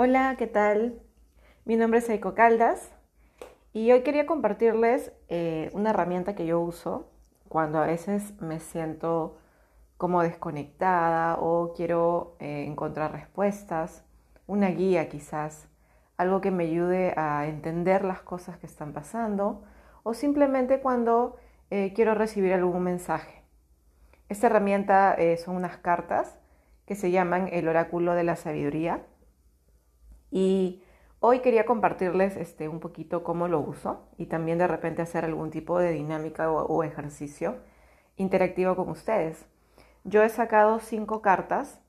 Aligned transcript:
Hola, 0.00 0.36
¿qué 0.38 0.46
tal? 0.46 1.02
Mi 1.64 1.74
nombre 1.74 1.98
es 1.98 2.08
Eiko 2.08 2.32
Caldas 2.32 2.92
y 3.72 3.90
hoy 3.90 4.02
quería 4.02 4.26
compartirles 4.26 5.10
eh, 5.28 5.70
una 5.72 5.90
herramienta 5.90 6.36
que 6.36 6.46
yo 6.46 6.60
uso 6.60 7.10
cuando 7.48 7.80
a 7.80 7.86
veces 7.86 8.40
me 8.40 8.60
siento 8.60 9.38
como 9.96 10.22
desconectada 10.22 11.34
o 11.40 11.72
quiero 11.74 12.36
eh, 12.38 12.64
encontrar 12.64 13.10
respuestas, 13.10 14.04
una 14.46 14.68
guía 14.68 15.08
quizás, 15.08 15.66
algo 16.16 16.40
que 16.40 16.52
me 16.52 16.66
ayude 16.66 17.12
a 17.16 17.48
entender 17.48 18.04
las 18.04 18.22
cosas 18.22 18.56
que 18.56 18.66
están 18.66 18.92
pasando 18.92 19.64
o 20.04 20.14
simplemente 20.14 20.78
cuando 20.78 21.38
eh, 21.70 21.92
quiero 21.92 22.14
recibir 22.14 22.52
algún 22.52 22.84
mensaje. 22.84 23.42
Esta 24.28 24.46
herramienta 24.46 25.16
son 25.44 25.56
unas 25.56 25.78
cartas 25.78 26.38
que 26.86 26.94
se 26.94 27.10
llaman 27.10 27.48
el 27.50 27.66
oráculo 27.66 28.14
de 28.14 28.22
la 28.22 28.36
sabiduría 28.36 29.02
y 30.30 30.82
hoy 31.20 31.40
quería 31.40 31.66
compartirles 31.66 32.36
este, 32.36 32.68
un 32.68 32.80
poquito 32.80 33.22
cómo 33.24 33.48
lo 33.48 33.60
uso 33.60 34.08
y 34.16 34.26
también 34.26 34.58
de 34.58 34.66
repente 34.66 35.02
hacer 35.02 35.24
algún 35.24 35.50
tipo 35.50 35.78
de 35.78 35.92
dinámica 35.92 36.50
o, 36.50 36.82
ejercicio 36.84 37.56
interactivo 38.16 38.76
con 38.76 38.88
ustedes. 38.90 39.46
Yo 40.04 40.22
he 40.22 40.28
sacado 40.28 40.78
cinco 40.80 41.22
cartas 41.22 41.80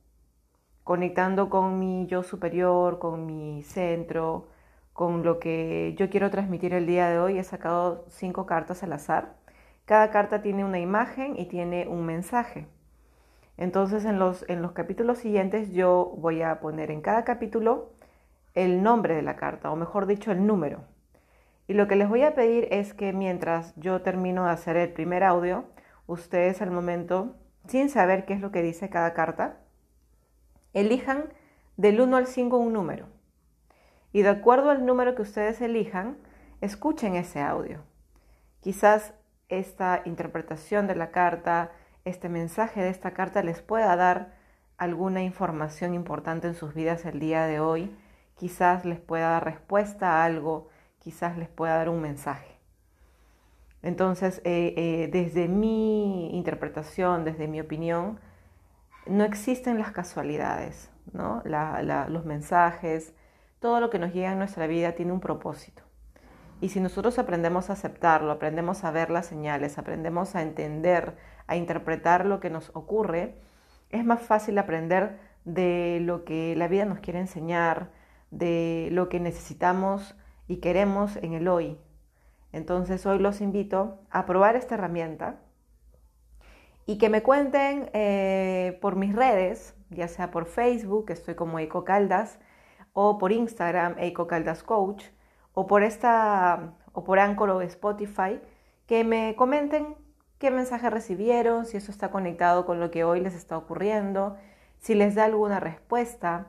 conectando 0.84 1.50
con 1.50 1.80
mi 1.80 2.08
yo 2.08 2.24
superior, 2.24 3.00
con 3.00 3.26
mi 3.26 3.64
centro, 3.64 4.48
con 4.94 5.24
lo 5.24 5.40
que 5.40 5.96
yo 5.98 6.10
quiero 6.10 6.30
transmitir 6.32 6.74
el 6.74 6.86
día 6.88 7.10
de 7.10 7.20
hoy. 7.20 7.38
He 7.38 7.44
sacado 7.44 8.06
cinco 8.10 8.46
cartas 8.46 8.84
al 8.84 8.94
azar. 8.94 9.36
Cada 9.86 10.12
carta 10.12 10.42
tiene 10.42 10.66
una 10.66 10.80
imagen 10.80 11.38
y 11.38 11.46
tiene 11.46 11.88
un 11.88 12.06
mensaje. 12.06 12.68
Entonces 13.58 14.06
en 14.06 14.20
los, 14.20 14.46
en 14.50 14.62
los 14.62 14.72
capítulos 14.72 15.20
siguientes 15.20 15.72
yo 15.74 16.14
voy 16.18 16.42
a 16.42 16.60
poner 16.60 16.92
en 16.92 17.02
cada 17.02 17.24
capítulo 17.26 17.92
el 18.54 18.84
nombre 18.84 19.16
de 19.16 19.22
la 19.22 19.36
carta, 19.36 19.72
o 19.72 19.76
mejor 19.76 20.06
dicho, 20.06 20.32
el 20.32 20.46
número. 20.46 20.84
Y 21.68 21.74
lo 21.74 21.88
que 21.88 21.96
les 21.96 22.10
voy 22.10 22.24
a 22.24 22.34
pedir 22.34 22.68
es 22.72 22.94
que 22.94 23.14
mientras 23.14 23.76
yo 23.76 24.02
termino 24.02 24.46
de 24.46 24.52
hacer 24.52 24.76
el 24.76 24.92
primer 24.92 25.24
audio, 25.24 25.66
ustedes 26.08 26.62
al 26.62 26.72
momento, 26.72 27.36
sin 27.68 27.90
saber 27.90 28.26
qué 28.26 28.34
es 28.34 28.42
lo 28.42 28.52
que 28.52 28.64
dice 28.64 28.90
cada 28.90 29.14
carta, 29.14 29.58
elijan 30.74 31.26
del 31.78 32.02
1 32.02 32.18
al 32.18 32.28
5 32.28 32.58
un 32.58 32.74
número. 32.74 33.08
Y 34.12 34.24
de 34.24 34.30
acuerdo 34.30 34.72
al 34.72 34.86
número 34.86 35.14
que 35.14 35.22
ustedes 35.22 35.62
elijan, 35.62 36.18
escuchen 36.62 37.16
ese 37.16 37.42
audio. 37.42 37.84
Quizás 38.62 39.14
esta 39.48 40.02
interpretación 40.06 40.88
de 40.88 40.96
la 40.96 41.12
carta, 41.12 41.72
este 42.06 42.30
mensaje 42.30 42.82
de 42.82 42.90
esta 42.90 43.12
carta 43.12 43.44
les 43.44 43.62
pueda 43.62 43.96
dar 43.96 44.34
alguna 44.78 45.22
información 45.22 45.94
importante 45.94 46.48
en 46.48 46.56
sus 46.56 46.74
vidas 46.74 47.06
el 47.06 47.20
día 47.20 47.46
de 47.46 47.60
hoy 47.60 47.96
quizás 48.40 48.86
les 48.86 49.02
pueda 49.02 49.32
dar 49.32 49.44
respuesta 49.44 50.14
a 50.14 50.24
algo, 50.24 50.70
quizás 51.00 51.38
les 51.38 51.50
pueda 51.50 51.76
dar 51.76 51.90
un 51.90 52.02
mensaje. 52.02 52.58
Entonces, 53.82 54.42
eh, 54.46 54.74
eh, 54.78 55.10
desde 55.12 55.50
mi 55.50 56.36
interpretación, 56.36 57.26
desde 57.26 57.50
mi 57.50 57.60
opinión, 57.60 58.20
no 59.06 59.26
existen 59.26 59.78
las 59.78 59.92
casualidades, 59.92 60.90
¿no? 61.12 61.42
los 61.44 62.26
mensajes, 62.26 63.14
todo 63.60 63.82
lo 63.82 63.90
que 63.90 64.00
nos 64.00 64.14
llega 64.14 64.32
en 64.32 64.40
nuestra 64.40 64.68
vida 64.68 64.94
tiene 64.94 65.12
un 65.12 65.20
propósito. 65.20 65.84
Y 66.62 66.70
si 66.70 66.80
nosotros 66.80 67.20
aprendemos 67.20 67.70
a 67.70 67.74
aceptarlo, 67.74 68.32
aprendemos 68.32 68.86
a 68.86 68.92
ver 68.92 69.10
las 69.10 69.26
señales, 69.26 69.78
aprendemos 69.78 70.36
a 70.36 70.44
entender, 70.44 71.18
a 71.48 71.58
interpretar 71.58 72.26
lo 72.26 72.40
que 72.40 72.50
nos 72.50 72.72
ocurre, 72.74 73.36
es 73.90 74.06
más 74.06 74.22
fácil 74.22 74.58
aprender 74.58 75.20
de 75.44 76.00
lo 76.02 76.24
que 76.24 76.56
la 76.56 76.68
vida 76.70 76.86
nos 76.86 77.00
quiere 77.00 77.20
enseñar, 77.20 77.99
de 78.32 78.90
lo 78.92 79.10
que 79.10 79.20
necesitamos 79.20 80.16
y 80.48 80.58
queremos 80.58 81.16
en 81.18 81.34
el 81.34 81.48
hoy. 81.48 81.78
Entonces 82.52 83.06
hoy 83.06 83.20
los 83.20 83.42
invito 83.42 84.00
a 84.10 84.26
probar 84.26 84.56
esta 84.56 84.76
herramienta 84.76 85.40
y 86.86 86.98
que 86.98 87.10
me 87.10 87.22
cuenten 87.22 87.90
eh, 87.94 88.80
por 88.82 88.96
mis 88.96 89.16
redes, 89.16 89.76
ya 89.92 90.08
sea 90.08 90.32
por 90.32 90.46
Facebook, 90.46 91.12
estoy 91.12 91.36
como 91.36 91.60
Eco 91.60 91.84
Caldas, 91.84 92.40
o 92.94 93.20
por 93.20 93.32
Instagram, 93.32 93.96
Eco 94.00 94.26
Caldas 94.26 94.64
Coach, 94.64 95.06
o 95.54 95.68
por 95.68 95.84
esta, 95.84 96.74
o 96.94 97.04
por 97.04 97.20
Anchor 97.20 97.52
o 97.52 97.62
Spotify, 97.62 98.40
que 98.88 99.04
me 99.04 99.36
comenten 99.36 99.96
qué 100.40 100.50
mensaje 100.50 100.90
recibieron, 100.90 101.68
si 101.68 101.78
eso 101.78 101.92
está 101.92 102.10
conectado 102.10 102.66
con 102.66 102.80
lo 102.80 102.90
que 102.90 103.04
hoy 103.04 103.20
les 103.20 103.36
está 103.36 103.56
ocurriendo, 103.58 104.38
si 104.80 104.96
les 104.96 105.14
da 105.14 105.26
alguna 105.26 105.60
respuesta, 105.60 106.48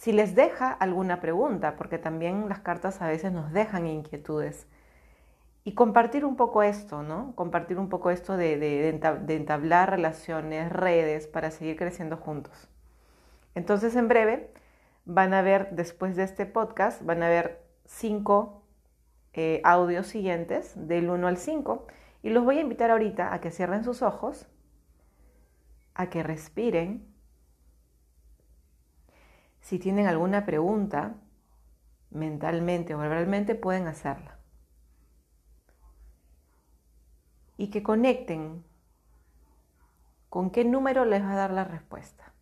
si 0.00 0.12
les 0.12 0.34
deja 0.34 0.72
alguna 0.72 1.20
pregunta, 1.20 1.76
porque 1.76 1.98
también 1.98 2.48
las 2.48 2.60
cartas 2.60 3.02
a 3.02 3.06
veces 3.06 3.32
nos 3.32 3.52
dejan 3.52 3.86
inquietudes. 3.86 4.66
Y 5.62 5.74
compartir 5.74 6.24
un 6.24 6.36
poco 6.36 6.62
esto, 6.62 7.02
¿no? 7.02 7.34
Compartir 7.36 7.78
un 7.78 7.90
poco 7.90 8.10
esto 8.10 8.38
de, 8.38 8.88
entablar 9.28 9.90
relaciones, 9.90 10.72
redes, 10.72 11.26
para 11.26 11.50
seguir 11.50 11.76
creciendo 11.76 12.16
juntos. 12.16 12.70
Entonces, 13.54 13.94
en 13.94 14.08
breve, 14.08 14.50
van 15.04 15.34
a 15.34 15.42
ver, 15.42 15.68
después 15.72 16.16
de 16.16 16.22
este 16.22 16.46
podcast, 16.46 17.04
van 17.04 17.22
a 17.22 17.28
ver 17.28 17.62
cinco 17.84 18.62
eh, 19.34 19.60
audios 19.64 20.06
siguientes, 20.06 20.72
del 20.76 21.10
1 21.10 21.28
al 21.28 21.36
5, 21.36 21.86
y 22.22 22.30
los 22.30 22.42
voy 22.42 22.56
a 22.56 22.62
invitar 22.62 22.90
ahorita 22.90 23.34
a 23.34 23.42
que 23.42 23.50
cierren 23.50 23.84
sus 23.84 24.00
ojos, 24.00 24.48
a 25.92 26.08
que 26.08 26.22
respiren 26.22 27.09
si 29.60 29.78
tienen 29.78 30.06
alguna 30.06 30.46
pregunta, 30.46 31.14
mentalmente 32.10 32.94
o 32.94 32.98
verbalmente, 32.98 33.54
pueden 33.54 33.86
hacerla. 33.86 34.38
Y 37.56 37.70
que 37.70 37.82
conecten 37.82 38.64
con 40.28 40.50
qué 40.50 40.64
número 40.64 41.04
les 41.04 41.22
va 41.22 41.32
a 41.32 41.36
dar 41.36 41.50
la 41.50 41.64
respuesta. 41.64 42.32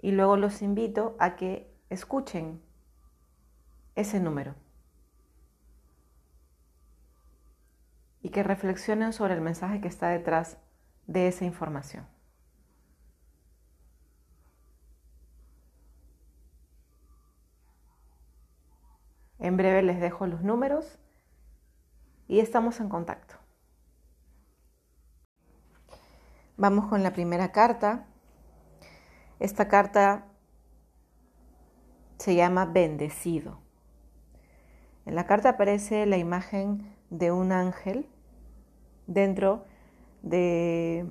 Y 0.00 0.12
luego 0.12 0.36
los 0.36 0.62
invito 0.62 1.16
a 1.18 1.36
que 1.36 1.74
escuchen 1.90 2.62
ese 3.94 4.20
número. 4.20 4.54
Y 8.22 8.30
que 8.30 8.42
reflexionen 8.42 9.12
sobre 9.12 9.34
el 9.34 9.40
mensaje 9.40 9.80
que 9.80 9.88
está 9.88 10.08
detrás 10.08 10.58
de 11.06 11.28
esa 11.28 11.44
información. 11.44 12.06
En 19.38 19.56
breve 19.56 19.82
les 19.82 20.00
dejo 20.00 20.26
los 20.26 20.42
números 20.42 20.98
y 22.26 22.40
estamos 22.40 22.80
en 22.80 22.88
contacto. 22.88 23.36
Vamos 26.56 26.86
con 26.86 27.02
la 27.04 27.12
primera 27.12 27.52
carta. 27.52 28.06
Esta 29.38 29.68
carta 29.68 30.26
se 32.18 32.34
llama 32.34 32.66
bendecido. 32.66 33.60
En 35.06 35.14
la 35.14 35.24
carta 35.24 35.50
aparece 35.50 36.04
la 36.04 36.16
imagen 36.16 36.92
de 37.10 37.30
un 37.30 37.52
ángel 37.52 38.08
dentro 39.06 39.64
de 40.22 41.06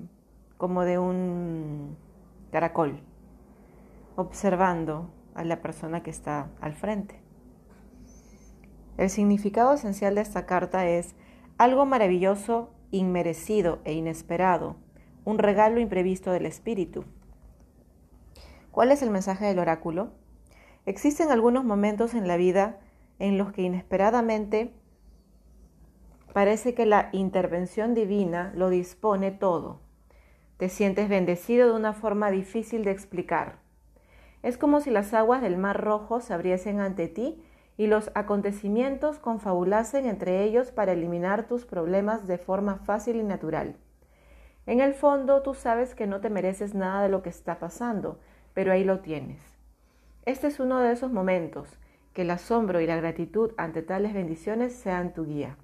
como 0.58 0.84
de 0.84 1.00
un 1.00 1.98
caracol, 2.52 3.00
observando 4.16 5.10
a 5.34 5.44
la 5.44 5.62
persona 5.62 6.04
que 6.04 6.10
está 6.10 6.50
al 6.60 6.74
frente. 6.74 7.27
El 8.98 9.12
significado 9.12 9.74
esencial 9.74 10.16
de 10.16 10.22
esta 10.22 10.48
carta 10.48 10.88
es 10.88 11.16
algo 11.60 11.86
maravilloso, 11.86 12.72
inmerecido 12.90 13.80
e 13.84 13.94
inesperado, 13.94 14.76
un 15.24 15.38
regalo 15.38 15.80
imprevisto 15.80 16.32
del 16.32 16.48
espíritu. 16.48 17.06
¿Cuál 18.72 18.92
es 18.92 19.04
el 19.04 19.12
mensaje 19.12 19.46
del 19.46 19.60
oráculo? 19.60 20.10
Existen 20.88 21.30
algunos 21.30 21.64
momentos 21.64 22.16
en 22.16 22.28
la 22.28 22.38
vida 22.38 22.80
en 23.20 23.38
los 23.38 23.52
que 23.52 23.62
inesperadamente 23.62 24.74
parece 26.34 26.74
que 26.74 26.86
la 26.86 27.10
intervención 27.12 27.94
divina 27.94 28.52
lo 28.56 28.70
dispone 28.70 29.32
todo. 29.32 29.82
Te 30.58 30.70
sientes 30.70 31.08
bendecido 31.08 31.68
de 31.68 31.76
una 31.76 31.94
forma 31.94 32.32
difícil 32.32 32.84
de 32.84 32.92
explicar. 32.92 33.60
Es 34.42 34.58
como 34.58 34.82
si 34.82 34.90
las 34.90 35.14
aguas 35.14 35.42
del 35.42 35.58
Mar 35.58 35.84
Rojo 35.84 36.20
se 36.20 36.34
abriesen 36.34 36.80
ante 36.80 37.08
ti 37.08 37.44
y 37.78 37.88
los 37.88 38.12
acontecimientos 38.16 39.20
confabulasen 39.20 40.08
entre 40.08 40.44
ellos 40.44 40.72
para 40.72 40.94
eliminar 40.94 41.48
tus 41.48 41.66
problemas 41.66 42.28
de 42.28 42.40
forma 42.40 42.78
fácil 42.78 43.18
y 43.18 43.24
natural. 43.24 43.76
En 44.66 44.82
el 44.82 44.94
fondo 44.94 45.44
tú 45.44 45.54
sabes 45.54 45.96
que 45.96 46.08
no 46.08 46.20
te 46.20 46.30
mereces 46.30 46.74
nada 46.74 47.04
de 47.04 47.10
lo 47.10 47.22
que 47.22 47.30
está 47.30 47.60
pasando, 47.60 48.20
pero 48.54 48.72
ahí 48.72 48.84
lo 48.84 49.00
tienes. 49.00 49.40
Este 50.26 50.48
es 50.48 50.60
uno 50.60 50.80
de 50.80 50.92
esos 50.92 51.12
momentos, 51.12 51.78
que 52.14 52.24
el 52.24 52.32
asombro 52.32 52.82
y 52.82 52.88
la 52.88 52.98
gratitud 52.98 53.52
ante 53.58 53.84
tales 53.84 54.14
bendiciones 54.14 54.74
sean 54.74 55.14
tu 55.14 55.26
guía. 55.26 55.56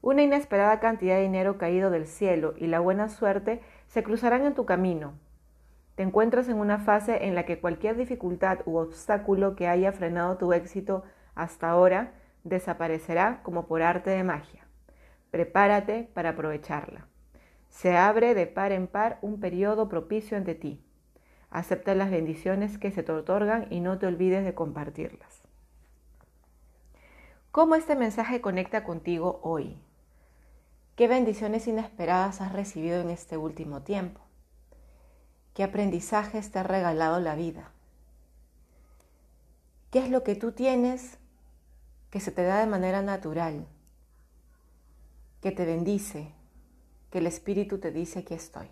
Una 0.00 0.22
inesperada 0.22 0.80
cantidad 0.80 1.16
de 1.16 1.22
dinero 1.22 1.58
caído 1.58 1.90
del 1.90 2.06
cielo 2.06 2.54
y 2.56 2.66
la 2.66 2.80
buena 2.80 3.08
suerte 3.08 3.60
se 3.86 4.02
cruzarán 4.02 4.44
en 4.44 4.54
tu 4.54 4.64
camino. 4.64 5.12
Te 5.94 6.02
encuentras 6.02 6.48
en 6.48 6.56
una 6.56 6.78
fase 6.78 7.26
en 7.26 7.34
la 7.34 7.44
que 7.44 7.60
cualquier 7.60 7.96
dificultad 7.96 8.60
u 8.64 8.76
obstáculo 8.78 9.56
que 9.56 9.68
haya 9.68 9.92
frenado 9.92 10.38
tu 10.38 10.52
éxito 10.52 11.04
hasta 11.34 11.68
ahora 11.68 12.14
desaparecerá 12.44 13.40
como 13.42 13.66
por 13.66 13.82
arte 13.82 14.10
de 14.10 14.24
magia. 14.24 14.66
Prepárate 15.30 16.08
para 16.14 16.30
aprovecharla. 16.30 17.06
Se 17.68 17.96
abre 17.96 18.34
de 18.34 18.46
par 18.46 18.72
en 18.72 18.86
par 18.86 19.18
un 19.22 19.40
periodo 19.40 19.88
propicio 19.88 20.36
ante 20.36 20.54
ti. 20.54 20.84
Acepta 21.50 21.94
las 21.94 22.10
bendiciones 22.10 22.78
que 22.78 22.90
se 22.90 23.02
te 23.02 23.12
otorgan 23.12 23.66
y 23.70 23.80
no 23.80 23.98
te 23.98 24.06
olvides 24.06 24.44
de 24.44 24.54
compartirlas. 24.54 25.42
¿Cómo 27.50 27.74
este 27.74 27.96
mensaje 27.96 28.40
conecta 28.40 28.82
contigo 28.82 29.40
hoy? 29.42 29.78
¿Qué 30.96 31.06
bendiciones 31.06 31.66
inesperadas 31.66 32.40
has 32.40 32.52
recibido 32.52 33.00
en 33.02 33.10
este 33.10 33.36
último 33.36 33.82
tiempo? 33.82 34.20
¿Qué 35.54 35.62
aprendizajes 35.62 36.50
te 36.50 36.58
ha 36.58 36.62
regalado 36.62 37.20
la 37.20 37.34
vida? 37.34 37.70
¿Qué 39.90 39.98
es 39.98 40.08
lo 40.08 40.24
que 40.24 40.34
tú 40.34 40.52
tienes 40.52 41.18
que 42.10 42.20
se 42.20 42.32
te 42.32 42.42
da 42.42 42.60
de 42.60 42.66
manera 42.66 43.02
natural? 43.02 43.66
Que 45.42 45.52
te 45.52 45.66
bendice, 45.66 46.32
que 47.10 47.18
el 47.18 47.26
Espíritu 47.26 47.78
te 47.78 47.90
dice 47.90 48.20
aquí 48.20 48.32
estoy. 48.32 48.70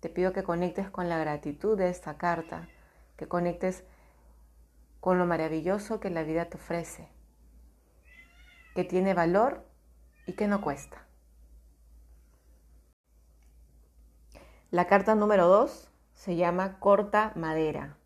Te 0.00 0.08
pido 0.08 0.32
que 0.32 0.42
conectes 0.42 0.88
con 0.88 1.10
la 1.10 1.18
gratitud 1.18 1.76
de 1.76 1.90
esta 1.90 2.16
carta, 2.16 2.68
que 3.18 3.28
conectes 3.28 3.84
con 5.00 5.18
lo 5.18 5.26
maravilloso 5.26 6.00
que 6.00 6.10
la 6.10 6.22
vida 6.22 6.46
te 6.46 6.56
ofrece, 6.56 7.08
que 8.74 8.84
tiene 8.84 9.12
valor 9.12 9.66
y 10.26 10.32
que 10.32 10.48
no 10.48 10.62
cuesta. 10.62 11.05
La 14.76 14.86
carta 14.86 15.14
número 15.14 15.48
2 15.48 15.88
se 16.12 16.36
llama 16.36 16.78
corta 16.80 17.32
madera. 17.34 17.96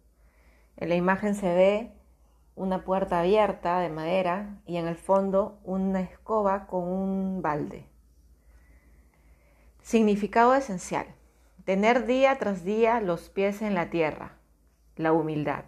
En 0.76 0.88
la 0.88 0.94
imagen 0.94 1.34
se 1.34 1.52
ve 1.52 1.90
una 2.54 2.84
puerta 2.84 3.18
abierta 3.18 3.80
de 3.80 3.88
madera 3.88 4.60
y 4.66 4.76
en 4.76 4.86
el 4.86 4.94
fondo 4.94 5.58
una 5.64 6.00
escoba 6.00 6.68
con 6.68 6.84
un 6.84 7.42
balde. 7.42 7.88
Significado 9.82 10.54
esencial. 10.54 11.06
Tener 11.64 12.06
día 12.06 12.38
tras 12.38 12.62
día 12.64 13.00
los 13.00 13.30
pies 13.30 13.62
en 13.62 13.74
la 13.74 13.90
tierra. 13.90 14.36
La 14.94 15.12
humildad. 15.12 15.64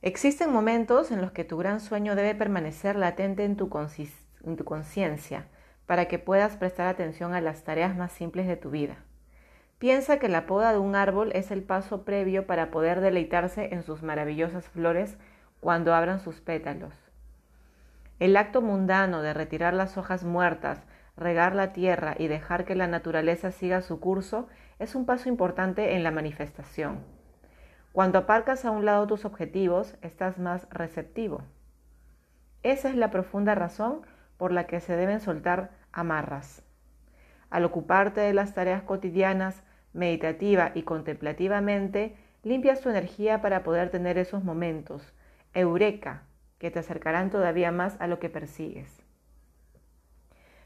Existen 0.00 0.52
momentos 0.52 1.10
en 1.10 1.20
los 1.20 1.32
que 1.32 1.42
tu 1.42 1.56
gran 1.56 1.80
sueño 1.80 2.14
debe 2.14 2.36
permanecer 2.36 2.94
latente 2.94 3.44
en 3.44 3.56
tu 3.56 3.68
conciencia 3.68 5.48
para 5.86 6.06
que 6.06 6.20
puedas 6.20 6.56
prestar 6.56 6.86
atención 6.86 7.34
a 7.34 7.40
las 7.40 7.64
tareas 7.64 7.96
más 7.96 8.12
simples 8.12 8.46
de 8.46 8.56
tu 8.56 8.70
vida. 8.70 9.03
Piensa 9.84 10.18
que 10.18 10.30
la 10.30 10.46
poda 10.46 10.72
de 10.72 10.78
un 10.78 10.96
árbol 10.96 11.30
es 11.34 11.50
el 11.50 11.62
paso 11.62 12.04
previo 12.04 12.46
para 12.46 12.70
poder 12.70 13.02
deleitarse 13.02 13.74
en 13.74 13.82
sus 13.82 14.02
maravillosas 14.02 14.66
flores 14.66 15.18
cuando 15.60 15.94
abran 15.94 16.20
sus 16.20 16.40
pétalos. 16.40 16.94
El 18.18 18.38
acto 18.38 18.62
mundano 18.62 19.20
de 19.20 19.34
retirar 19.34 19.74
las 19.74 19.98
hojas 19.98 20.24
muertas, 20.24 20.82
regar 21.18 21.54
la 21.54 21.74
tierra 21.74 22.14
y 22.18 22.28
dejar 22.28 22.64
que 22.64 22.74
la 22.74 22.86
naturaleza 22.86 23.50
siga 23.50 23.82
su 23.82 24.00
curso 24.00 24.48
es 24.78 24.94
un 24.94 25.04
paso 25.04 25.28
importante 25.28 25.94
en 25.94 26.02
la 26.02 26.10
manifestación. 26.10 27.00
Cuando 27.92 28.16
aparcas 28.16 28.64
a 28.64 28.70
un 28.70 28.86
lado 28.86 29.06
tus 29.06 29.26
objetivos, 29.26 29.96
estás 30.00 30.38
más 30.38 30.66
receptivo. 30.70 31.42
Esa 32.62 32.88
es 32.88 32.96
la 32.96 33.10
profunda 33.10 33.54
razón 33.54 34.00
por 34.38 34.50
la 34.50 34.64
que 34.64 34.80
se 34.80 34.96
deben 34.96 35.20
soltar 35.20 35.72
amarras. 35.92 36.62
Al 37.50 37.66
ocuparte 37.66 38.22
de 38.22 38.32
las 38.32 38.54
tareas 38.54 38.82
cotidianas, 38.82 39.62
meditativa 39.94 40.72
y 40.74 40.82
contemplativamente, 40.82 42.14
limpias 42.42 42.82
tu 42.82 42.90
energía 42.90 43.40
para 43.40 43.62
poder 43.62 43.90
tener 43.90 44.18
esos 44.18 44.44
momentos, 44.44 45.14
eureka, 45.54 46.24
que 46.58 46.70
te 46.70 46.80
acercarán 46.80 47.30
todavía 47.30 47.72
más 47.72 47.96
a 48.00 48.06
lo 48.06 48.18
que 48.18 48.28
persigues. 48.28 49.02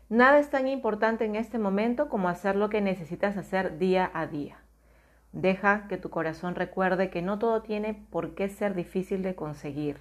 Nada 0.08 0.38
es 0.38 0.48
tan 0.48 0.66
importante 0.66 1.26
en 1.26 1.36
este 1.36 1.58
momento 1.58 2.08
como 2.08 2.28
hacer 2.28 2.56
lo 2.56 2.70
que 2.70 2.80
necesitas 2.80 3.36
hacer 3.36 3.78
día 3.78 4.10
a 4.14 4.26
día. 4.26 4.56
Deja 5.32 5.86
que 5.88 5.98
tu 5.98 6.08
corazón 6.08 6.54
recuerde 6.54 7.10
que 7.10 7.20
no 7.20 7.38
todo 7.38 7.60
tiene 7.60 8.06
por 8.10 8.34
qué 8.34 8.48
ser 8.48 8.74
difícil 8.74 9.22
de 9.22 9.34
conseguir, 9.34 9.98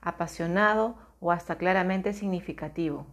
apasionado 0.00 0.94
o 1.18 1.32
hasta 1.32 1.56
claramente 1.56 2.12
significativo. 2.12 3.06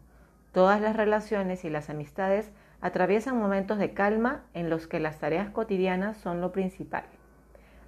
Todas 0.51 0.79
las 0.79 0.95
relaciones 0.95 1.65
y 1.65 1.71
las 1.71 1.89
amistades 1.89 2.51
atraviesan 2.83 3.39
momentos 3.39 3.77
de 3.77 3.93
calma 3.93 4.43
en 4.53 4.69
los 4.69 4.87
que 4.87 4.99
las 4.99 5.17
tareas 5.17 5.49
cotidianas 5.49 6.17
son 6.17 6.41
lo 6.41 6.51
principal. 6.51 7.05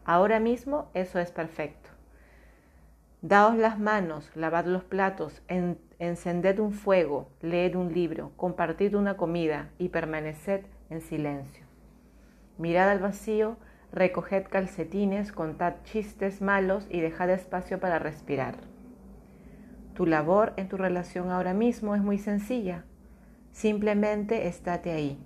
Ahora 0.05 0.39
mismo 0.39 0.89
eso 0.93 1.19
es 1.19 1.31
perfecto. 1.31 1.89
Daos 3.21 3.57
las 3.57 3.77
manos, 3.77 4.31
lavad 4.35 4.65
los 4.67 4.85
platos, 4.85 5.41
encended 5.99 6.59
un 6.59 6.71
fuego, 6.71 7.27
leed 7.41 7.75
un 7.75 7.93
libro, 7.93 8.31
compartid 8.37 8.95
una 8.95 9.17
comida 9.17 9.67
y 9.79 9.89
permaneced 9.89 10.61
en 10.89 11.01
silencio. 11.01 11.65
Mirad 12.57 12.89
al 12.89 12.99
vacío, 12.99 13.57
recoged 13.91 14.45
calcetines, 14.47 15.33
contad 15.33 15.73
chistes 15.83 16.41
malos 16.41 16.87
y 16.89 17.01
dejad 17.01 17.29
espacio 17.31 17.81
para 17.81 17.99
respirar. 17.99 18.55
Tu 19.93 20.05
labor 20.05 20.53
en 20.55 20.69
tu 20.69 20.77
relación 20.77 21.31
ahora 21.31 21.53
mismo 21.53 21.95
es 21.95 22.01
muy 22.01 22.17
sencilla. 22.17 22.85
Simplemente 23.55 24.49
estate 24.49 24.91
ahí. 24.91 25.17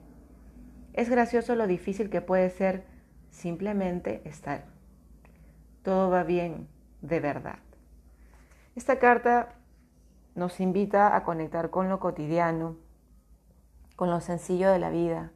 Es 0.94 1.10
gracioso 1.10 1.56
lo 1.56 1.66
difícil 1.66 2.12
que 2.12 2.22
puede 2.22 2.52
ser 2.52 2.86
simplemente 3.32 4.22
estar. 4.24 4.66
Todo 5.82 6.12
va 6.12 6.22
bien, 6.22 6.68
de 7.02 7.20
verdad. 7.22 7.58
Esta 8.76 9.00
carta 9.00 9.56
nos 10.36 10.60
invita 10.60 11.16
a 11.16 11.24
conectar 11.24 11.72
con 11.72 11.90
lo 11.90 12.00
cotidiano, 12.00 12.78
con 13.96 14.12
lo 14.12 14.22
sencillo 14.22 14.70
de 14.70 14.78
la 14.78 14.92
vida, 14.92 15.32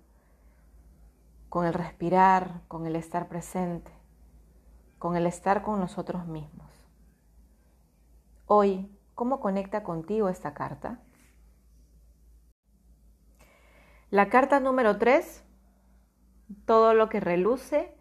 con 1.50 1.66
el 1.66 1.74
respirar, 1.74 2.62
con 2.68 2.86
el 2.86 2.95
estar 2.95 3.28
presente, 3.28 3.92
con 5.00 5.16
el 5.16 5.25
estar 5.25 5.63
con 5.63 5.80
nosotros 5.80 6.28
mismos. 6.28 6.69
Hoy, 8.45 8.95
¿cómo 9.16 9.40
conecta 9.40 9.81
contigo 9.81 10.30
esta 10.30 10.54
carta? 10.54 11.00
La 14.13 14.30
carta 14.30 14.60
número 14.60 14.98
3, 14.98 15.44
todo 16.65 16.94
lo 16.94 17.10
que 17.10 17.19
reluce, 17.19 17.95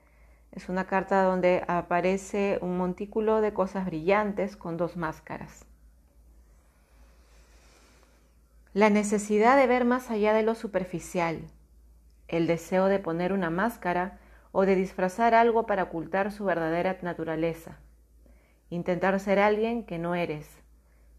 es 0.51 0.69
una 0.69 0.87
carta 0.87 1.23
donde 1.23 1.65
aparece 1.67 2.59
un 2.61 2.77
montículo 2.77 3.41
de 3.41 3.55
cosas 3.55 3.87
brillantes 3.87 4.59
con 4.59 4.77
dos 4.77 4.99
máscaras. 4.99 5.65
La 8.75 8.91
necesidad 8.91 9.57
de 9.57 9.67
ver 9.67 9.87
más 9.87 10.11
allá 10.11 10.35
de 10.35 10.43
lo 10.43 10.55
superficial, 10.55 11.49
el 12.29 12.47
deseo 12.47 12.89
de 12.89 12.99
poner 12.99 13.33
una 13.33 13.49
máscara 13.49 14.19
o 14.51 14.67
de 14.67 14.77
disfrazar 14.77 15.35
algo 15.35 15.65
para 15.65 15.85
ocultar 15.85 16.31
su 16.31 16.45
verdadera 16.45 16.99
naturaleza, 17.01 17.79
intentar 18.69 19.19
ser 19.19 19.39
alguien 19.39 19.87
que 19.87 19.99
no 19.99 20.15
eres, 20.15 20.47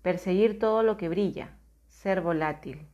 perseguir 0.03 0.59
todo 0.59 0.83
lo 0.83 0.97
que 0.97 1.09
brilla, 1.09 1.57
ser 1.89 2.21
volátil. 2.21 2.92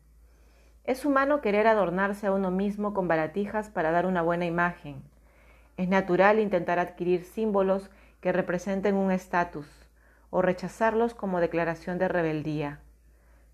Es 0.90 1.06
humano 1.06 1.40
querer 1.40 1.68
adornarse 1.68 2.26
a 2.26 2.32
uno 2.32 2.50
mismo 2.50 2.96
con 2.96 3.08
baratijas 3.08 3.70
para 3.70 3.92
dar 3.92 4.08
una 4.08 4.24
buena 4.24 4.48
imagen. 4.48 5.04
Es 5.78 5.88
natural 5.88 6.40
intentar 6.40 6.80
adquirir 6.80 7.26
símbolos 7.26 7.92
que 8.22 8.32
representen 8.32 8.96
un 8.96 9.12
estatus 9.12 9.68
o 10.32 10.42
rechazarlos 10.42 11.14
como 11.14 11.42
declaración 11.42 12.00
de 12.00 12.08
rebeldía. 12.08 12.80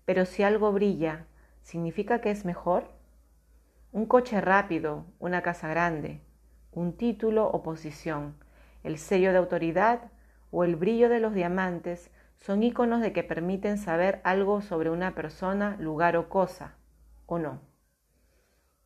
Pero 0.06 0.24
si 0.24 0.44
algo 0.44 0.72
brilla, 0.72 1.26
¿significa 1.60 2.22
que 2.22 2.30
es 2.30 2.46
mejor? 2.46 2.88
Un 3.92 4.06
coche 4.06 4.40
rápido, 4.40 5.04
una 5.18 5.42
casa 5.42 5.68
grande, 5.68 6.22
un 6.72 6.96
título 6.96 7.50
o 7.50 7.62
posición, 7.62 8.34
el 8.82 8.96
sello 8.96 9.32
de 9.32 9.36
autoridad 9.36 10.10
o 10.50 10.64
el 10.64 10.74
brillo 10.74 11.10
de 11.10 11.20
los 11.20 11.34
diamantes 11.34 12.10
son 12.38 12.62
íconos 12.62 13.02
de 13.02 13.12
que 13.12 13.24
permiten 13.24 13.76
saber 13.76 14.22
algo 14.24 14.62
sobre 14.62 14.88
una 14.88 15.14
persona, 15.14 15.76
lugar 15.78 16.16
o 16.16 16.30
cosa 16.30 16.76
o 17.26 17.38
no. 17.38 17.60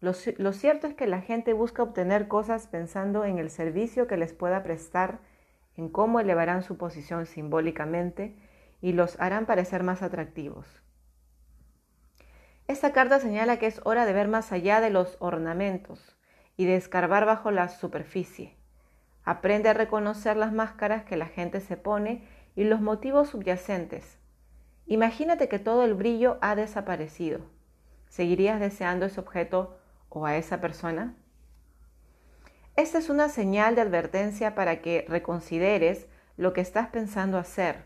Lo, 0.00 0.12
lo, 0.38 0.52
cierto 0.52 0.87
es 0.87 0.94
que 0.94 1.06
la 1.06 1.20
gente 1.20 1.52
busca 1.52 1.82
obtener 1.82 2.26
cosas 2.26 2.66
pensando 2.66 3.25
en 3.25 3.38
el 3.38 3.50
servicio 3.50 4.06
que 4.06 4.16
les 4.16 4.32
pueda 4.32 4.62
prestar, 4.62 5.20
en 5.76 5.90
cómo 5.90 6.20
elevarán 6.20 6.62
su 6.62 6.78
posición 6.78 7.26
simbólicamente 7.26 8.35
y 8.80 8.92
los 8.92 9.20
harán 9.20 9.44
parecer 9.44 9.82
más 9.82 10.02
atractivos. 10.02 10.66
Esta 12.66 12.92
carta 12.92 13.20
señala 13.20 13.59
que 13.59 13.66
es 13.66 13.80
hora 13.85 14.06
de 14.06 14.12
ver 14.12 14.28
más 14.28 14.52
allá 14.52 14.80
de 14.80 14.90
los 14.90 15.16
ornamentos 15.20 16.16
y 16.56 16.64
de 16.64 16.76
escarbar 16.76 17.26
bajo 17.26 17.50
la 17.50 17.68
superficie. 17.68 18.56
Aprende 19.23 19.68
a 19.68 19.75
reconocer 19.75 20.37
las 20.37 20.52
máscaras 20.52 21.04
que 21.04 21.16
la 21.16 21.26
gente 21.26 21.61
se 21.61 21.76
pone 21.76 22.26
y 22.56 22.64
los 22.64 22.80
motivos 22.80 23.28
subyacentes. 23.28 24.18
Imagínate 24.87 25.49
que 25.49 25.59
todo 25.59 25.85
el 25.85 25.94
brillo 25.94 26.38
ha 26.40 26.54
desaparecido 26.54 27.42
¿Seguirías 28.10 28.58
deseando 28.58 29.06
ese 29.06 29.20
objeto 29.20 29.78
o 30.08 30.26
a 30.26 30.36
esa 30.36 30.60
persona? 30.60 31.14
Esta 32.74 32.98
es 32.98 33.08
una 33.08 33.28
señal 33.28 33.76
de 33.76 33.82
advertencia 33.82 34.56
para 34.56 34.82
que 34.82 35.06
reconsideres 35.08 36.08
lo 36.36 36.52
que 36.52 36.60
estás 36.60 36.88
pensando 36.88 37.38
hacer. 37.38 37.84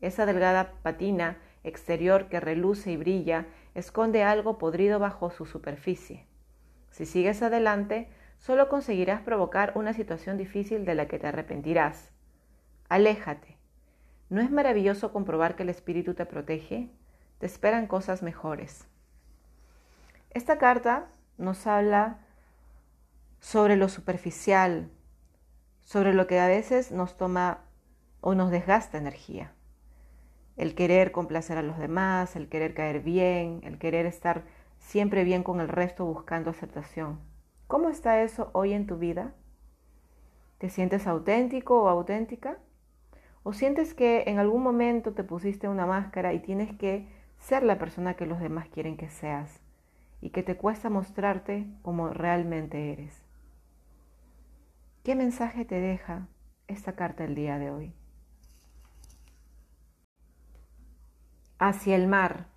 Esa 0.00 0.24
delgada 0.24 0.74
patina 0.84 1.38
exterior 1.64 2.28
que 2.28 2.38
reluce 2.38 2.92
y 2.92 2.96
brilla 2.96 3.46
esconde 3.74 4.22
algo 4.22 4.56
podrido 4.56 5.00
bajo 5.00 5.30
su 5.30 5.46
superficie. 5.46 6.26
Si 6.92 7.04
sigues 7.04 7.42
adelante, 7.42 8.08
solo 8.38 8.68
conseguirás 8.68 9.20
provocar 9.22 9.72
una 9.74 9.94
situación 9.94 10.36
difícil 10.36 10.84
de 10.84 10.94
la 10.94 11.08
que 11.08 11.18
te 11.18 11.26
arrepentirás. 11.26 12.12
Aléjate. 12.88 13.56
¿No 14.30 14.40
es 14.40 14.50
maravilloso 14.52 15.12
comprobar 15.12 15.56
que 15.56 15.64
el 15.64 15.70
Espíritu 15.70 16.14
te 16.14 16.24
protege? 16.24 16.88
Te 17.40 17.46
esperan 17.46 17.88
cosas 17.88 18.22
mejores. 18.22 18.86
Esta 20.36 20.58
carta 20.58 21.06
nos 21.38 21.66
habla 21.66 22.18
sobre 23.40 23.74
lo 23.76 23.88
superficial, 23.88 24.90
sobre 25.80 26.12
lo 26.12 26.26
que 26.26 26.38
a 26.38 26.46
veces 26.46 26.92
nos 26.92 27.16
toma 27.16 27.64
o 28.20 28.34
nos 28.34 28.50
desgasta 28.50 28.98
energía. 28.98 29.54
El 30.58 30.74
querer 30.74 31.10
complacer 31.10 31.56
a 31.56 31.62
los 31.62 31.78
demás, 31.78 32.36
el 32.36 32.50
querer 32.50 32.74
caer 32.74 33.00
bien, 33.00 33.62
el 33.64 33.78
querer 33.78 34.04
estar 34.04 34.44
siempre 34.78 35.24
bien 35.24 35.42
con 35.42 35.58
el 35.58 35.68
resto 35.68 36.04
buscando 36.04 36.50
aceptación. 36.50 37.18
¿Cómo 37.66 37.88
está 37.88 38.20
eso 38.20 38.50
hoy 38.52 38.74
en 38.74 38.86
tu 38.86 38.98
vida? 38.98 39.32
¿Te 40.58 40.68
sientes 40.68 41.06
auténtico 41.06 41.82
o 41.82 41.88
auténtica? 41.88 42.58
¿O 43.42 43.54
sientes 43.54 43.94
que 43.94 44.24
en 44.26 44.38
algún 44.38 44.62
momento 44.62 45.14
te 45.14 45.24
pusiste 45.24 45.66
una 45.66 45.86
máscara 45.86 46.34
y 46.34 46.40
tienes 46.40 46.76
que 46.76 47.08
ser 47.38 47.62
la 47.62 47.78
persona 47.78 48.16
que 48.16 48.26
los 48.26 48.38
demás 48.38 48.68
quieren 48.68 48.98
que 48.98 49.08
seas 49.08 49.62
y 50.26 50.30
que 50.30 50.42
te 50.42 50.56
cuesta 50.56 50.90
mostrarte 50.90 51.68
como 51.82 52.08
realmente 52.08 52.92
eres? 52.92 53.22
¿Qué 55.04 55.14
mensaje 55.14 55.64
te 55.64 55.80
deja 55.80 56.26
esta 56.66 56.96
carta 56.96 57.22
el 57.22 57.36
día 57.36 57.60
de 57.60 57.70
hoy? 57.70 57.94
Hacia 61.60 61.94
el 61.94 62.08
mar. 62.08 62.48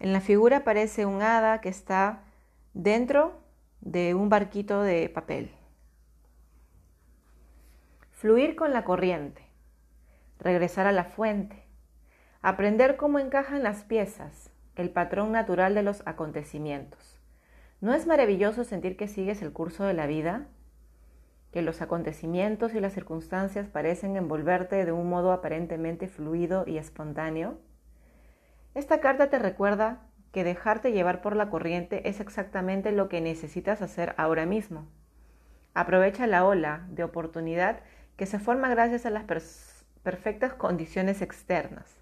En 0.00 0.12
la 0.12 0.20
figura 0.20 0.58
aparece 0.58 1.06
un 1.06 1.22
hada 1.22 1.60
que 1.60 1.68
está 1.68 2.24
dentro 2.74 3.40
de 3.80 4.14
un 4.16 4.28
barquito 4.28 4.82
de 4.82 5.08
papel. 5.10 5.52
Fluir 8.10 8.56
con 8.56 8.72
la 8.72 8.82
corriente. 8.82 9.46
Regresar 10.40 10.88
a 10.88 10.92
la 10.92 11.04
fuente. 11.04 11.64
Aprender 12.40 12.96
cómo 12.96 13.20
encajan 13.20 13.62
las 13.62 13.84
piezas, 13.84 14.51
el 14.76 14.90
patrón 14.90 15.32
natural 15.32 15.74
de 15.74 15.82
los 15.82 16.02
acontecimientos. 16.06 17.20
¿No 17.80 17.94
es 17.94 18.06
maravilloso 18.06 18.64
sentir 18.64 18.96
que 18.96 19.08
sigues 19.08 19.42
el 19.42 19.52
curso 19.52 19.84
de 19.84 19.94
la 19.94 20.06
vida? 20.06 20.46
que 21.52 21.62
los 21.62 21.82
acontecimientos 21.82 22.74
y 22.74 22.80
las 22.80 22.94
circunstancias 22.94 23.68
parecen 23.68 24.16
envolverte 24.16 24.84
de 24.84 24.92
un 24.92 25.08
modo 25.08 25.32
aparentemente 25.32 26.08
fluido 26.08 26.64
y 26.66 26.78
espontáneo? 26.78 27.58
Esta 28.74 29.00
carta 29.00 29.28
te 29.28 29.38
recuerda 29.38 30.00
que 30.32 30.44
dejarte 30.44 30.92
llevar 30.92 31.20
por 31.20 31.36
la 31.36 31.50
corriente 31.50 32.08
es 32.08 32.20
exactamente 32.20 32.90
lo 32.90 33.10
que 33.10 33.20
necesitas 33.20 33.82
hacer 33.82 34.14
ahora 34.16 34.46
mismo. 34.46 34.86
Aprovecha 35.74 36.26
la 36.26 36.46
ola 36.46 36.86
de 36.88 37.04
oportunidad 37.04 37.80
que 38.16 38.24
se 38.24 38.38
forma 38.38 38.70
gracias 38.70 39.04
a 39.04 39.10
las 39.10 39.24
perfectas 40.02 40.54
condiciones 40.54 41.20
externas. 41.20 42.01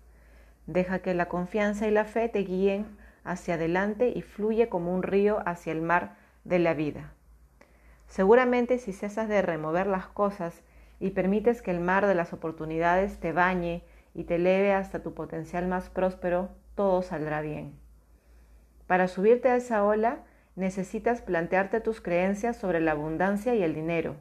Deja 0.71 1.01
que 1.01 1.15
la 1.15 1.27
confianza 1.27 1.89
y 1.89 1.91
la 1.91 2.05
fe 2.05 2.29
te 2.29 2.45
guíen 2.45 2.87
hacia 3.25 3.55
adelante 3.55 4.13
y 4.15 4.23
fluye 4.23 4.69
como 4.69 4.95
un 4.95 5.03
río 5.03 5.43
hacia 5.45 5.73
el 5.73 5.83
mar 5.83 6.15
de 6.45 6.61
la 6.61 6.75
vida. 6.75 7.13
Seguramente 8.07 8.79
si 8.79 8.93
cesas 8.93 9.29
de 9.29 9.43
remover 9.43 9.89
las 9.89 10.07
cosas 10.07 10.63
y 11.01 11.11
permites 11.11 11.61
que 11.61 11.73
el 11.73 11.81
mar 11.81 12.07
de 12.07 12.15
las 12.15 12.33
oportunidades 12.33 13.19
te 13.19 13.33
bañe 13.33 13.83
y 14.15 14.25
te 14.25 14.37
eleve 14.37 14.73
hasta 14.73 15.03
tu 15.03 15.13
potencial 15.13 15.67
más 15.67 15.91
próspero, 15.91 16.51
todo 16.77 17.03
saldrá 17.03 17.41
bien. 17.41 17.75
Para 18.87 19.09
subirte 19.09 19.49
a 19.49 19.57
esa 19.57 19.83
ola, 19.83 20.19
necesitas 20.55 21.21
plantearte 21.21 21.81
tus 21.81 22.01
creencias 22.01 22.57
sobre 22.57 22.79
la 22.79 22.93
abundancia 22.93 23.57
y 23.57 23.65
el 23.65 23.75
dinero. 23.75 24.15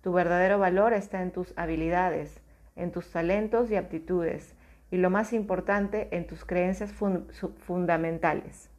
Tu 0.00 0.10
verdadero 0.10 0.58
valor 0.58 0.94
está 0.94 1.20
en 1.20 1.32
tus 1.32 1.52
habilidades, 1.58 2.40
en 2.76 2.92
tus 2.92 3.10
talentos 3.10 3.70
y 3.70 3.76
aptitudes, 3.76 4.54
y 4.90 4.96
lo 4.96 5.10
más 5.10 5.32
importante, 5.32 6.08
en 6.12 6.26
tus 6.26 6.44
creencias 6.44 6.92
fundamentales. 6.92 8.70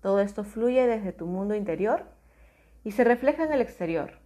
Todo 0.00 0.20
esto 0.20 0.44
fluye 0.44 0.86
desde 0.86 1.12
tu 1.12 1.26
mundo 1.26 1.54
interior 1.54 2.04
y 2.84 2.92
se 2.92 3.04
refleja 3.04 3.44
en 3.44 3.52
el 3.52 3.60
exterior. 3.60 4.18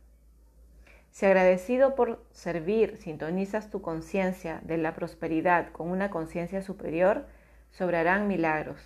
Si 1.11 1.27
agradecido 1.27 1.95
por 1.95 2.25
servir 2.33 2.97
sintonizas 2.97 3.71
tu 3.71 3.83
conciencia 3.83 4.61
de 4.65 4.79
la 4.79 4.95
prosperidad 4.95 5.71
con 5.71 5.89
una 5.91 6.11
conciencia 6.11 6.63
superior, 6.63 7.27
sobrarán 7.71 8.29
milagros. 8.29 8.81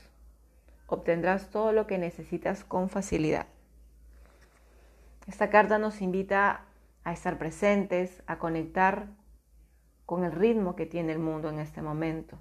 Obtendrás 0.86 1.50
todo 1.50 1.72
lo 1.72 1.86
que 1.86 1.98
necesitas 1.98 2.64
con 2.64 2.88
facilidad. 2.88 3.46
Esta 5.26 5.50
carta 5.50 5.78
nos 5.78 6.00
invita 6.00 6.64
a 7.04 7.12
estar 7.12 7.38
presentes, 7.38 8.22
a 8.26 8.38
conectar 8.38 9.08
con 10.08 10.24
el 10.24 10.32
ritmo 10.32 10.74
que 10.74 10.86
tiene 10.86 11.12
el 11.12 11.18
mundo 11.18 11.50
en 11.50 11.58
este 11.58 11.82
momento. 11.82 12.38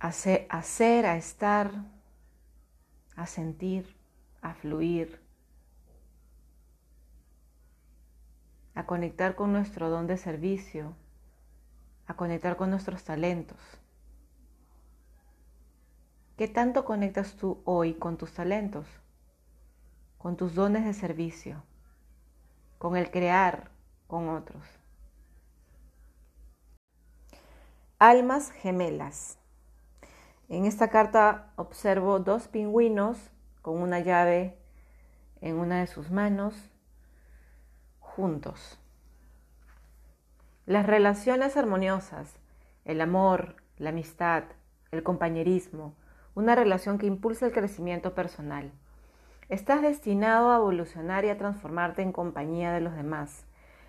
A 0.00 0.10
ser, 0.10 0.48
a, 0.50 0.58
a 0.58 1.16
estar, 1.16 1.70
a 3.14 3.24
sentir 3.24 3.96
a 4.42 4.52
fluir, 4.54 5.20
a 8.74 8.84
conectar 8.84 9.36
con 9.36 9.52
nuestro 9.52 9.88
don 9.90 10.08
de 10.08 10.16
servicio, 10.16 10.96
a 12.08 12.14
conectar 12.14 12.56
con 12.56 12.70
nuestros 12.70 13.04
talentos. 13.04 13.60
¿Qué 16.36 16.48
tanto 16.48 16.84
conectas 16.84 17.36
tú 17.36 17.62
hoy 17.64 17.94
con 17.94 18.16
tus 18.16 18.32
talentos, 18.32 18.88
con 20.18 20.36
tus 20.36 20.56
dones 20.56 20.84
de 20.84 20.94
servicio, 20.94 21.62
con 22.78 22.96
el 22.96 23.12
crear 23.12 23.70
con 24.08 24.30
otros? 24.30 24.77
Almas 28.00 28.52
gemelas. 28.52 29.40
En 30.48 30.66
esta 30.66 30.86
carta 30.86 31.50
observo 31.56 32.20
dos 32.20 32.46
pingüinos 32.46 33.18
con 33.60 33.82
una 33.82 33.98
llave 33.98 34.56
en 35.40 35.56
una 35.56 35.80
de 35.80 35.88
sus 35.88 36.12
manos, 36.12 36.54
juntos. 37.98 38.78
Las 40.64 40.86
relaciones 40.86 41.56
armoniosas, 41.56 42.38
el 42.84 43.00
amor, 43.00 43.56
la 43.78 43.88
amistad, 43.88 44.44
el 44.92 45.02
compañerismo, 45.02 45.96
una 46.36 46.54
relación 46.54 46.98
que 46.98 47.06
impulsa 47.06 47.46
el 47.46 47.52
crecimiento 47.52 48.14
personal. 48.14 48.70
Estás 49.48 49.82
destinado 49.82 50.52
a 50.52 50.58
evolucionar 50.58 51.24
y 51.24 51.30
a 51.30 51.36
transformarte 51.36 52.02
en 52.02 52.12
compañía 52.12 52.70
de 52.70 52.80
los 52.80 52.94
demás. 52.94 53.47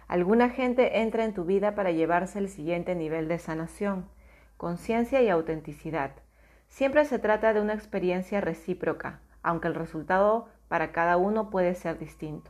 Alguna 0.10 0.50
gente 0.50 1.02
entra 1.02 1.24
en 1.24 1.36
tu 1.36 1.46
vida 1.46 1.76
para 1.76 1.92
llevarse 1.92 2.40
al 2.40 2.50
siguiente 2.50 2.96
nivel 2.96 3.28
de 3.28 3.38
sanación, 3.38 4.10
conciencia 4.58 5.22
y 5.22 5.30
autenticidad. 5.30 6.14
Siempre 6.68 7.06
se 7.06 7.20
trata 7.20 7.54
de 7.54 7.62
una 7.62 7.76
experiencia 7.76 8.42
recíproca, 8.42 9.20
aunque 9.44 9.68
el 9.68 9.76
resultado 9.76 10.50
para 10.68 10.92
cada 10.92 11.18
uno 11.18 11.52
puede 11.52 11.76
ser 11.76 12.00
distinto. 12.00 12.50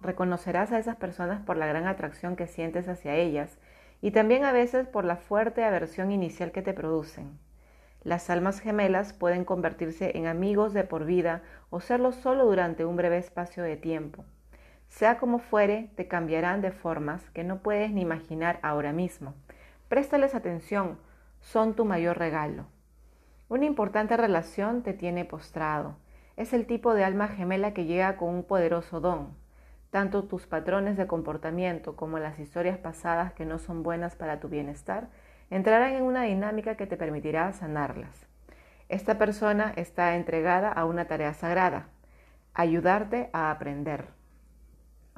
Reconocerás 0.00 0.72
a 0.72 0.78
esas 0.78 0.96
personas 0.96 1.42
por 1.42 1.58
la 1.58 1.66
gran 1.66 1.86
atracción 1.86 2.34
que 2.34 2.46
sientes 2.46 2.88
hacia 2.88 3.14
ellas 3.14 3.58
y 4.00 4.12
también 4.12 4.44
a 4.44 4.52
veces 4.52 4.88
por 4.88 5.04
la 5.04 5.16
fuerte 5.16 5.62
aversión 5.64 6.10
inicial 6.10 6.50
que 6.50 6.62
te 6.62 6.72
producen. 6.72 7.38
Las 8.04 8.30
almas 8.30 8.58
gemelas 8.58 9.12
pueden 9.12 9.44
convertirse 9.44 10.16
en 10.16 10.26
amigos 10.26 10.72
de 10.72 10.84
por 10.84 11.04
vida 11.04 11.42
o 11.68 11.80
serlo 11.80 12.12
solo 12.12 12.46
durante 12.46 12.86
un 12.86 12.96
breve 12.96 13.18
espacio 13.18 13.62
de 13.62 13.76
tiempo. 13.76 14.24
Sea 14.90 15.18
como 15.18 15.38
fuere, 15.38 15.88
te 15.94 16.08
cambiarán 16.08 16.60
de 16.60 16.72
formas 16.72 17.22
que 17.30 17.44
no 17.44 17.60
puedes 17.60 17.92
ni 17.92 18.02
imaginar 18.02 18.58
ahora 18.62 18.92
mismo. 18.92 19.34
Préstales 19.88 20.34
atención, 20.34 20.98
son 21.40 21.74
tu 21.74 21.84
mayor 21.86 22.18
regalo. 22.18 22.66
Una 23.48 23.64
importante 23.64 24.16
relación 24.16 24.82
te 24.82 24.92
tiene 24.92 25.24
postrado. 25.24 25.96
Es 26.36 26.52
el 26.52 26.66
tipo 26.66 26.92
de 26.92 27.04
alma 27.04 27.28
gemela 27.28 27.72
que 27.72 27.86
llega 27.86 28.16
con 28.16 28.28
un 28.30 28.42
poderoso 28.42 29.00
don. 29.00 29.34
Tanto 29.90 30.24
tus 30.24 30.46
patrones 30.46 30.96
de 30.96 31.06
comportamiento 31.06 31.96
como 31.96 32.18
las 32.18 32.38
historias 32.38 32.76
pasadas 32.76 33.32
que 33.32 33.46
no 33.46 33.58
son 33.58 33.82
buenas 33.82 34.16
para 34.16 34.38
tu 34.38 34.48
bienestar 34.48 35.08
entrarán 35.50 35.94
en 35.94 36.02
una 36.02 36.24
dinámica 36.24 36.76
que 36.76 36.86
te 36.86 36.96
permitirá 36.96 37.52
sanarlas. 37.52 38.26
Esta 38.88 39.18
persona 39.18 39.72
está 39.76 40.16
entregada 40.16 40.70
a 40.70 40.84
una 40.84 41.06
tarea 41.06 41.32
sagrada, 41.32 41.88
ayudarte 42.54 43.30
a 43.32 43.50
aprender. 43.50 44.19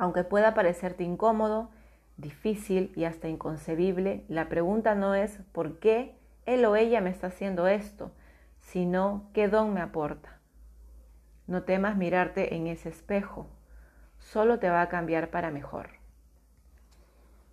Aunque 0.03 0.25
pueda 0.25 0.53
parecerte 0.53 1.05
incómodo, 1.05 1.71
difícil 2.17 2.93
y 2.97 3.05
hasta 3.05 3.29
inconcebible, 3.29 4.25
la 4.27 4.49
pregunta 4.49 4.97
no 4.97 5.15
es 5.15 5.39
¿por 5.53 5.79
qué 5.79 6.19
él 6.45 6.65
o 6.65 6.75
ella 6.75 7.01
me 7.01 7.11
está 7.11 7.29
haciendo 7.29 7.69
esto? 7.69 8.11
sino 8.59 9.31
qué 9.33 9.47
don 9.47 9.73
me 9.73 9.81
aporta. 9.81 10.41
No 11.47 11.63
temas 11.63 11.97
mirarte 11.97 12.57
en 12.57 12.67
ese 12.67 12.89
espejo, 12.89 13.47
solo 14.19 14.59
te 14.59 14.71
va 14.71 14.83
a 14.83 14.89
cambiar 14.89 15.31
para 15.31 15.53
mejor. 15.53 15.91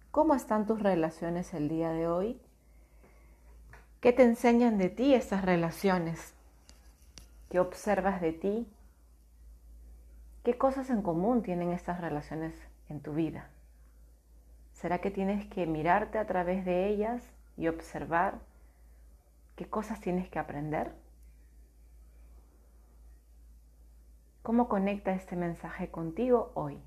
¿Cómo 0.10 0.34
están 0.34 0.66
tus 0.66 0.82
relaciones 0.82 1.54
el 1.54 1.70
día 1.70 1.92
de 1.92 2.08
hoy? 2.08 2.42
¿Qué 4.02 4.12
te 4.12 4.24
enseñan 4.24 4.80
de 4.80 4.90
ti 4.90 5.14
estas 5.14 5.46
relaciones? 5.46 6.34
¿Qué 7.52 7.60
observas 7.60 8.22
de 8.22 8.34
ti? 8.34 8.68
¿Qué 10.50 10.58
cosas 10.58 10.90
en 10.90 11.04
común 11.04 11.44
tienen 11.44 11.74
estas 11.74 12.02
relaciones 12.02 12.56
en 12.90 13.02
tu 13.02 13.14
vida? 13.14 13.52
¿Será 14.74 14.98
que 14.98 15.12
tienes 15.12 15.46
que 15.46 15.68
mirarte 15.68 16.18
a 16.18 16.26
través 16.26 16.66
de 16.66 16.88
ellas 16.88 17.22
y 17.56 17.68
observar 17.68 18.40
qué 19.56 19.70
cosas 19.70 20.02
tienes 20.02 20.28
que 20.28 20.40
aprender? 20.40 20.92
¿Cómo 24.42 24.68
conecta 24.70 25.12
este 25.12 25.36
mensaje 25.36 25.92
contigo 25.92 26.52
hoy? 26.56 26.80